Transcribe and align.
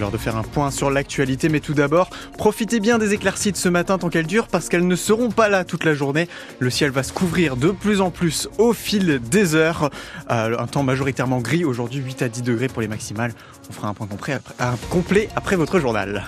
l'heure 0.00 0.10
de 0.10 0.18
faire 0.18 0.36
un 0.36 0.42
point 0.42 0.70
sur 0.70 0.90
l'actualité, 0.90 1.48
mais 1.48 1.60
tout 1.60 1.74
d'abord, 1.74 2.10
profitez 2.36 2.80
bien 2.80 2.98
des 2.98 3.12
éclaircies 3.12 3.52
de 3.52 3.56
ce 3.56 3.68
matin 3.68 3.98
tant 3.98 4.08
qu'elles 4.08 4.26
durent 4.26 4.48
parce 4.48 4.68
qu'elles 4.68 4.86
ne 4.86 4.96
seront 4.96 5.30
pas 5.30 5.48
là 5.48 5.64
toute 5.64 5.84
la 5.84 5.94
journée. 5.94 6.28
Le 6.58 6.70
ciel 6.70 6.90
va 6.90 7.02
se 7.02 7.12
couvrir 7.12 7.56
de 7.56 7.70
plus 7.70 8.00
en 8.00 8.10
plus 8.10 8.48
au 8.58 8.72
fil 8.72 9.20
des 9.20 9.54
heures. 9.54 9.90
Euh, 10.30 10.56
un 10.58 10.66
temps 10.66 10.82
majoritairement 10.82 11.38
gris 11.38 11.64
aujourd'hui, 11.64 12.00
8 12.00 12.22
à 12.22 12.28
10 12.28 12.42
degrés 12.42 12.68
pour 12.68 12.82
les 12.82 12.88
maximales. 12.88 13.32
On 13.68 13.72
fera 13.72 13.88
un 13.88 13.94
point 13.94 14.08
complet 14.90 15.28
après 15.36 15.56
votre 15.56 15.80
journal. 15.80 16.24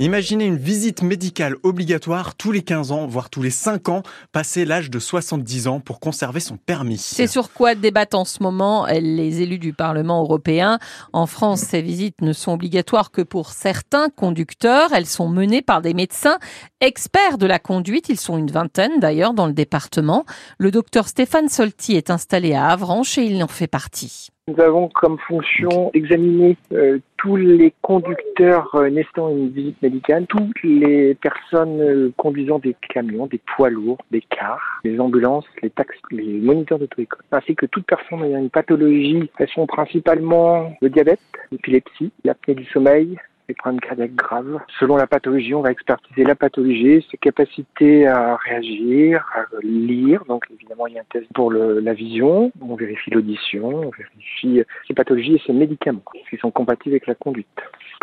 Imaginez 0.00 0.46
une 0.46 0.56
visite 0.56 1.02
médicale 1.02 1.54
obligatoire 1.62 2.34
tous 2.34 2.50
les 2.50 2.62
15 2.62 2.90
ans, 2.90 3.06
voire 3.06 3.30
tous 3.30 3.42
les 3.42 3.50
5 3.50 3.88
ans, 3.88 4.02
passé 4.32 4.64
l'âge 4.64 4.90
de 4.90 4.98
70 4.98 5.68
ans 5.68 5.78
pour 5.78 6.00
conserver 6.00 6.40
son 6.40 6.56
permis. 6.56 6.98
C'est 6.98 7.28
sur 7.28 7.52
quoi 7.52 7.76
débattent 7.76 8.16
en 8.16 8.24
ce 8.24 8.42
moment 8.42 8.86
les 8.86 9.40
élus 9.40 9.60
du 9.60 9.72
Parlement 9.72 10.20
européen? 10.20 10.80
En 11.12 11.26
France, 11.26 11.60
ces 11.60 11.80
visites 11.80 12.22
ne 12.22 12.32
sont 12.32 12.54
obligatoires 12.54 13.12
que 13.12 13.22
pour 13.22 13.50
certains 13.50 14.08
conducteurs. 14.08 14.92
Elles 14.92 15.06
sont 15.06 15.28
menées 15.28 15.62
par 15.62 15.80
des 15.80 15.94
médecins 15.94 16.38
experts 16.80 17.38
de 17.38 17.46
la 17.46 17.60
conduite. 17.60 18.08
Ils 18.08 18.18
sont 18.18 18.36
une 18.36 18.50
vingtaine 18.50 18.98
d'ailleurs 18.98 19.32
dans 19.32 19.46
le 19.46 19.52
département. 19.52 20.24
Le 20.58 20.72
docteur 20.72 21.06
Stéphane 21.06 21.48
Solti 21.48 21.94
est 21.94 22.10
installé 22.10 22.54
à 22.54 22.66
Avranches 22.66 23.16
et 23.18 23.26
il 23.26 23.40
en 23.44 23.48
fait 23.48 23.68
partie. 23.68 24.30
Nous 24.46 24.60
avons 24.60 24.90
comme 24.90 25.16
fonction 25.20 25.90
d'examiner 25.94 26.58
euh, 26.74 26.98
tous 27.16 27.36
les 27.36 27.72
conducteurs 27.80 28.74
euh, 28.74 28.90
nécessitant 28.90 29.30
une 29.30 29.48
visite 29.48 29.80
médicale, 29.80 30.26
toutes 30.26 30.62
les 30.62 31.14
personnes 31.14 31.80
euh, 31.80 32.12
conduisant 32.18 32.58
des 32.58 32.76
camions, 32.92 33.26
des 33.26 33.40
poids 33.56 33.70
lourds, 33.70 33.96
des 34.10 34.20
cars, 34.20 34.82
les 34.84 35.00
ambulances, 35.00 35.46
les 35.62 35.70
taxis, 35.70 35.98
les 36.10 36.40
moniteurs 36.40 36.78
d'auto-école, 36.78 37.22
ainsi 37.32 37.56
que 37.56 37.64
toute 37.64 37.86
personne 37.86 38.22
ayant 38.22 38.40
une 38.40 38.50
pathologie. 38.50 39.30
Elles 39.38 39.48
sont 39.48 39.66
principalement 39.66 40.76
le 40.82 40.90
diabète, 40.90 41.20
l'épilepsie, 41.50 42.12
l'apnée 42.22 42.54
du 42.54 42.66
sommeil, 42.66 43.16
les 43.48 43.54
problèmes 43.54 43.80
cardiaques 43.80 44.14
graves. 44.14 44.60
Selon 44.78 44.96
la 44.96 45.06
pathologie, 45.06 45.54
on 45.54 45.62
va 45.62 45.70
expertiser 45.70 46.24
la 46.24 46.34
pathologie, 46.34 47.06
ses 47.10 47.18
capacités 47.18 48.06
à 48.06 48.36
réagir, 48.36 49.26
à 49.34 49.44
lire. 49.62 50.24
Donc 50.26 50.46
évidemment, 50.50 50.86
il 50.86 50.94
y 50.94 50.98
a 50.98 51.02
un 51.02 51.10
test 51.10 51.26
pour 51.34 51.50
le, 51.50 51.80
la 51.80 51.94
vision. 51.94 52.52
On 52.60 52.74
vérifie 52.74 53.10
l'audition, 53.10 53.66
on 53.66 53.90
vérifie 53.90 54.62
ses 54.86 54.94
pathologies 54.94 55.34
et 55.34 55.42
ses 55.46 55.52
médicaments, 55.52 56.04
qui 56.30 56.36
sont 56.38 56.50
compatibles 56.50 56.94
avec 56.94 57.06
la 57.06 57.14
conduite. 57.14 57.48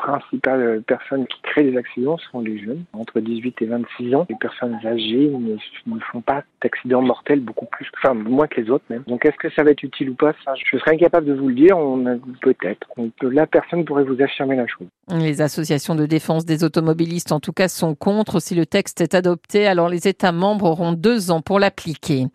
Les 0.02 0.18
principales 0.18 0.82
personnes 0.88 1.28
qui 1.28 1.42
créent 1.44 1.64
des 1.64 1.78
accidents 1.78 2.18
sont 2.32 2.42
les 2.42 2.60
jeunes, 2.60 2.84
entre 2.94 3.20
18 3.20 3.62
et 3.62 3.66
26 3.66 4.16
ans. 4.16 4.26
Les 4.30 4.36
personnes 4.36 4.78
âgées 4.86 5.30
ne, 5.30 5.56
ne 5.94 6.00
font 6.12 6.22
pas 6.22 6.44
d'accidents 6.62 7.02
mortels 7.02 7.40
beaucoup 7.40 7.66
plus, 7.66 7.88
enfin 7.98 8.14
moins 8.14 8.48
que 8.48 8.62
les 8.62 8.70
autres 8.70 8.86
même. 8.90 9.04
Donc 9.08 9.26
est-ce 9.26 9.38
que 9.38 9.50
ça 9.54 9.64
va 9.64 9.72
être 9.72 9.84
utile 9.84 10.12
ou 10.12 10.16
pas? 10.16 10.34
Ça, 10.44 10.54
Je 10.56 10.78
serais 10.78 10.96
incapable 10.96 11.28
de 11.28 11.34
vous 11.34 11.50
le 11.50 11.56
dire. 11.56 11.78
On 11.78 12.20
peut-être. 12.42 12.88
La 13.22 13.48
personne 13.48 13.86
pourrait 13.86 14.04
vous 14.04 14.22
affirmer 14.22 14.56
la 14.56 14.68
chose. 14.68 14.88
Les 15.10 15.42
associations 15.42 15.96
de 15.96 16.06
défense 16.06 16.46
des 16.46 16.64
automobilistes, 16.64 17.32
en 17.32 17.40
tout 17.40 17.54
cas, 17.54 17.68
sont 17.68 17.96
contre. 17.96 18.40
Si 18.40 18.56
le 18.56 18.66
texte 18.66 19.02
est 19.02 19.14
adopté, 19.14 19.68
alors 19.68 19.90
les 19.90 20.08
États 20.08 20.32
membres 20.32 20.66
auront 20.66 20.94
deux 20.94 21.32
ans 21.32 21.42
pour 21.42 21.60
l'appliquer. 21.60 22.26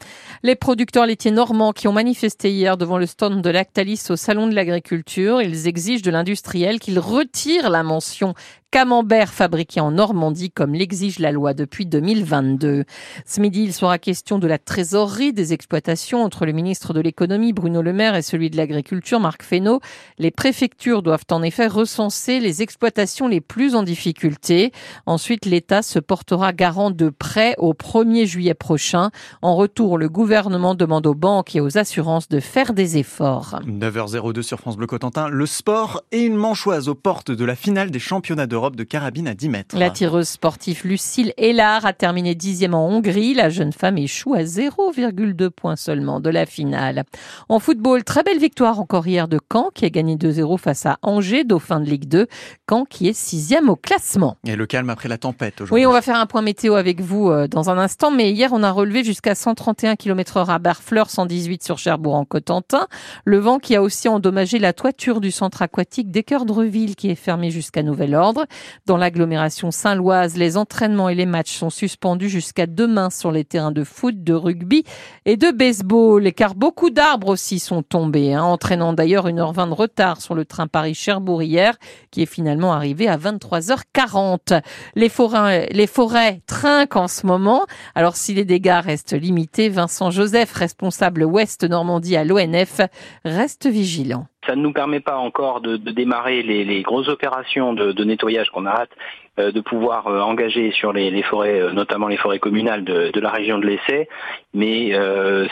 Les 0.43 0.55
producteurs 0.55 1.07
laitiers 1.07 1.31
normands 1.31 1.73
qui 1.73 1.89
ont 1.89 1.93
manifesté 1.93 2.51
hier 2.51 2.77
devant 2.77 2.99
le 2.99 3.07
stand 3.07 3.43
de 3.43 3.51
Lactalis 3.51 4.07
au 4.11 4.17
Salon 4.17 4.47
de 4.47 4.55
l'Agriculture, 4.55 5.41
ils 5.43 5.67
exigent 5.67 6.03
de 6.03 6.11
l'industriel 6.11 6.79
qu'il 6.79 6.99
retire 6.99 7.56
la 7.63 7.83
mention 7.83 8.35
camembert 8.71 9.33
fabriqué 9.33 9.81
en 9.81 9.91
Normandie 9.91 10.51
comme 10.51 10.75
l'exige 10.75 11.19
la 11.19 11.33
loi 11.33 11.55
depuis 11.55 11.87
2022. 11.87 12.85
Ce 13.25 13.41
midi, 13.41 13.63
il 13.63 13.73
sera 13.73 13.99
question 13.99 14.39
de 14.39 14.47
la 14.47 14.59
trésorerie 14.59 15.33
des 15.33 15.53
exploitations 15.53 16.23
entre 16.23 16.47
le 16.47 16.53
ministre 16.53 16.93
de 16.93 17.01
l'économie 17.01 17.53
Bruno 17.53 17.83
Le 17.83 17.93
Maire 17.93 18.17
et 18.17 18.23
celui 18.23 18.51
de 18.51 18.57
l'agriculture 18.57 19.21
Marc 19.21 19.43
Fesneau. 19.43 19.81
Les 20.19 20.31
préfectures 20.31 21.03
doivent 21.03 21.25
en 21.31 21.43
effet 21.43 21.67
recenser 21.67 22.41
les 22.41 22.63
exploitations 22.63 23.29
les 23.29 23.41
plus 23.41 23.75
en 23.75 23.83
difficulté. 23.83 24.73
Ensuite, 25.07 25.47
l'État 25.47 25.83
se 25.83 25.99
portera 25.99 26.53
garant 26.53 26.91
de 26.91 27.09
prêts 27.09 27.55
au 27.59 27.73
1er 27.73 28.27
juillet 28.27 28.55
prochain. 28.55 29.11
En 29.43 29.57
retour, 29.57 29.99
le 29.99 30.09
gouvernement 30.09 30.75
demande 30.75 31.07
aux 31.07 31.15
banques 31.15 31.55
et 31.57 31.61
aux 31.61 31.79
assurances 31.79 32.29
de 32.29 32.41
faire 32.41 32.73
des 32.73 32.99
efforts. 32.99 33.61
9h02 33.67 34.43
sur 34.43 34.59
France 34.59 34.77
Bleu 34.77 34.87
Cotentin, 34.87 35.29
le 35.29 35.47
sport 35.47 36.03
et 36.13 36.23
une 36.23 36.37
manchoise 36.37 36.89
aux 36.89 36.95
portes 36.95 37.31
de 37.31 37.45
la 37.45 37.57
finale 37.57 37.91
des 37.91 37.99
championnats 37.99 38.47
d'Europe 38.57 38.75
de 38.75 38.85
carabine 38.85 39.29
à 39.29 39.35
10 39.35 39.49
mètres. 39.51 39.79
La 39.79 39.91
tireuse 39.91 40.29
sportive 40.29 40.87
Lucille 40.87 41.35
Hélard 41.37 41.85
a 41.85 41.93
terminé 41.93 42.35
dixième 42.35 42.73
en 42.73 42.89
Hongrie. 42.89 43.35
La 43.35 43.51
jeune 43.51 43.75
femme 43.75 43.99
échoue 43.99 44.33
à 44.33 44.45
0,2 44.45 45.51
points 45.51 45.77
seulement 45.77 46.21
de 46.21 46.31
la 46.31 46.47
finale. 46.47 47.05
En 47.51 47.59
football, 47.59 48.03
très 48.03 48.23
belle 48.23 48.39
victoire 48.39 48.81
encore 48.81 49.07
hier 49.07 49.29
de 49.29 49.39
Caen 49.53 49.69
qui 49.75 49.85
a 49.85 49.91
gagné 49.91 50.17
2-0 50.17 50.57
face 50.57 50.87
à 50.87 50.97
Angers, 51.03 51.45
dauphin 51.45 51.81
de 51.81 51.85
Ligue 51.85 52.09
2. 52.09 52.29
Caen 52.67 52.87
qui 52.87 53.09
est 53.09 53.13
sixième 53.13 53.69
au 53.69 53.77
classement. 53.77 54.39
Et 54.47 54.57
le 54.57 54.65
calme 54.65 54.89
après 54.89 55.11
la 55.11 55.19
tempête 55.19 55.61
aujourd'hui. 55.61 55.85
Oui, 55.85 55.87
on 55.87 55.93
va 55.93 56.01
faire 56.01 56.19
un 56.19 56.25
point 56.25 56.41
météo 56.41 56.77
avec 56.77 57.03
vous 57.03 57.29
euh, 57.29 57.49
dans 57.49 57.69
un 57.69 57.77
instant. 57.77 58.11
Mais 58.11 58.33
hier, 58.33 58.55
on 58.55 58.63
a 58.63 58.71
relevé 58.71 59.05
jusqu'à 59.05 59.35
131 59.35 59.97
km 59.97 60.39
h 60.39 60.49
à 60.49 60.59
Barfleur, 60.59 61.11
118 61.11 61.63
sur 61.63 61.77
Cherbourg 61.77 62.15
en 62.15 62.25
Cotentin. 62.25 62.87
Le 63.27 63.37
vent 63.37 63.59
qui 63.59 63.77
a 63.77 63.83
aussi 63.83 64.09
endommagé 64.09 64.59
la 64.59 64.73
toiture 64.73 65.21
du 65.21 65.31
centre 65.31 65.61
aquatique 65.61 66.11
d'Équeurdreville 66.11 66.97
qui 66.97 67.11
est 67.11 67.17
fermé 67.17 67.51
jusqu'à 67.51 67.83
nouvel 67.83 68.15
ordre. 68.15 68.46
Dans 68.87 68.97
l'agglomération 68.97 69.71
saint-loise, 69.71 70.37
les 70.37 70.57
entraînements 70.57 71.09
et 71.09 71.15
les 71.15 71.27
matchs 71.27 71.57
sont 71.57 71.71
suspendus 71.71 72.29
jusqu'à 72.29 72.67
demain 72.67 73.11
sur 73.11 73.33
les 73.33 73.45
terrains 73.45 73.73
de 73.73 73.85
foot, 73.85 74.23
de 74.23 74.33
rugby 74.33 74.85
et 75.25 75.37
de 75.37 75.51
baseball, 75.51 76.33
car 76.33 76.55
beaucoup 76.55 76.91
d'arbres 76.91 77.29
aussi 77.29 77.59
sont 77.59 77.83
tombés, 77.83 78.35
hein, 78.35 78.43
entraînant 78.43 78.93
d'ailleurs 78.93 79.29
une 79.29 79.39
heure 79.39 79.53
20 79.53 79.69
de 79.69 79.75
retard 79.75 80.21
sur 80.21 80.35
le 80.35 80.45
train 80.45 80.67
Paris-Cherbourg 80.67 81.43
hier, 81.43 81.77
qui 82.11 82.23
est 82.23 82.27
finalement 82.27 82.73
arrivé 82.73 83.09
à 83.09 83.17
23h40. 83.17 84.63
Les 84.95 85.09
forêts, 85.09 85.69
les 85.73 85.87
forêts 85.87 86.41
trinquent 86.47 86.97
en 86.97 87.09
ce 87.09 87.27
moment. 87.27 87.67
Alors 87.95 88.17
si 88.17 88.35
les 88.35 88.45
dégâts 88.45 88.81
restent 88.83 89.15
limités, 89.15 89.69
Vincent 89.69 90.11
Joseph, 90.11 90.53
responsable 90.53 91.25
Ouest 91.25 91.65
Normandie 91.65 92.17
à 92.17 92.25
l'ONF, 92.25 92.81
reste 93.25 93.67
vigilant 93.67 94.27
ça 94.47 94.57
ne 94.57 94.63
nous 94.63 94.73
permet 94.73 95.01
pas 95.01 95.17
encore 95.17 95.61
de, 95.61 95.77
de 95.77 95.91
démarrer 95.91 96.43
les, 96.43 96.65
les, 96.65 96.83
grosses 96.83 97.09
opérations 97.09 97.73
de, 97.73 97.93
de 97.93 98.05
nettoyage 98.05 98.51
qu'on 98.51 98.67
a 98.67 98.71
hâte 98.71 98.91
euh, 99.39 99.53
de 99.53 99.61
pouvoir 99.61 100.07
euh, 100.07 100.21
engager 100.21 100.71
sur 100.71 100.95
les, 100.95 101.11
les, 101.11 101.23
forêts, 101.23 101.61
euh, 101.61 101.71
notamment 101.73 102.09
les 102.09 102.17
forêts 102.17 102.39
communales 102.39 102.85
de, 102.85 103.11
de 103.11 103.21
la 103.21 103.29
région 103.29 103.59
de 103.59 103.67
l'Essai. 103.67 104.09
Mais 104.55 104.93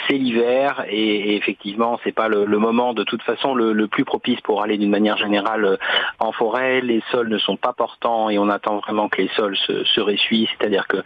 c'est 0.08 0.16
l'hiver 0.16 0.86
et, 0.88 1.32
et, 1.32 1.36
effectivement, 1.36 2.00
c'est 2.02 2.12
pas 2.12 2.28
le, 2.28 2.46
le, 2.46 2.58
moment 2.58 2.94
de 2.94 3.04
toute 3.04 3.22
façon 3.22 3.54
le, 3.54 3.74
le 3.74 3.86
plus 3.86 4.06
propice 4.06 4.40
pour 4.40 4.62
aller 4.62 4.78
d'une 4.78 4.88
manière 4.88 5.18
générale 5.18 5.78
en 6.18 6.32
forêt. 6.32 6.80
Les 6.80 7.02
sols 7.10 7.28
ne 7.28 7.36
sont 7.36 7.58
pas 7.58 7.74
portants 7.74 8.30
et 8.30 8.38
on 8.38 8.48
attend 8.48 8.78
vraiment 8.78 9.10
que 9.10 9.20
les 9.20 9.28
sols 9.36 9.56
se, 9.58 9.84
se 9.84 10.00
c'est-à-dire 10.00 10.86
que 10.86 10.98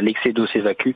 l'excès 0.00 0.32
d'eau 0.32 0.46
s'évacue 0.46 0.92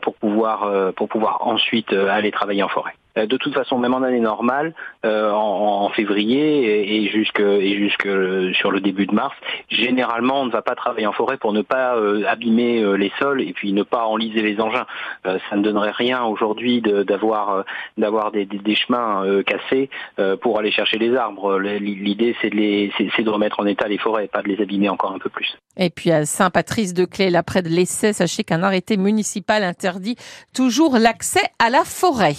pour 0.00 0.14
pouvoir 0.14 0.92
pour 0.94 1.08
pouvoir 1.08 1.46
ensuite 1.46 1.92
aller 1.92 2.32
travailler 2.32 2.64
en 2.64 2.68
forêt. 2.68 2.94
Euh, 3.18 3.26
de 3.26 3.36
toute 3.36 3.54
façon, 3.54 3.78
même 3.78 3.94
en 3.94 4.02
année 4.02 4.20
normale, 4.20 4.74
euh, 5.04 5.30
en, 5.30 5.88
février 5.90 7.04
et, 7.04 7.10
jusque, 7.10 7.40
et 7.40 7.76
jusque 7.76 8.08
sur 8.54 8.70
le 8.70 8.80
début 8.80 9.06
de 9.06 9.14
mars, 9.14 9.34
généralement, 9.68 10.40
on 10.40 10.46
ne 10.46 10.50
va 10.50 10.62
pas 10.62 10.74
travailler 10.74 11.06
en 11.06 11.12
forêt 11.12 11.36
pour 11.36 11.52
ne 11.52 11.62
pas 11.62 11.96
euh, 11.96 12.24
abîmer 12.26 12.80
euh, 12.80 12.94
les 12.94 13.12
sols 13.18 13.42
et 13.42 13.52
puis 13.52 13.72
ne 13.72 13.82
pas 13.82 14.06
enliser 14.06 14.42
les 14.42 14.60
engins. 14.60 14.86
Euh, 15.26 15.38
ça 15.50 15.56
ne 15.56 15.62
donnerait 15.62 15.90
rien 15.90 16.24
aujourd'hui 16.24 16.80
d'avoir 16.80 17.64
d'avoir 17.98 18.32
des, 18.32 18.46
chemins 18.74 19.24
cassés 19.44 19.90
pour 20.40 20.58
aller 20.58 20.70
chercher 20.70 20.98
les 20.98 21.14
arbres. 21.14 21.58
L'idée, 21.58 22.34
c'est 22.40 22.50
de, 22.50 23.22
de 23.22 23.30
remettre 23.30 23.60
en 23.60 23.66
état 23.66 23.86
les 23.88 23.98
forêts, 23.98 24.28
pas 24.28 24.42
de 24.42 24.48
les 24.48 24.62
abîmer 24.62 24.88
encore 24.88 25.12
un 25.12 25.18
peu 25.18 25.28
plus. 25.28 25.56
Et 25.76 25.90
puis 25.90 26.10
à 26.10 26.24
Saint-Patrice-de-Clé, 26.24 27.30
là 27.30 27.42
près 27.42 27.62
de 27.62 27.68
l'Essai, 27.68 28.12
sachez 28.12 28.44
qu'un 28.44 28.62
arrêté 28.62 28.96
municipal 28.96 29.62
interdit 29.62 30.16
toujours 30.54 30.96
l'accès 30.98 31.42
à 31.58 31.70
la 31.70 31.84
forêt. 31.84 32.34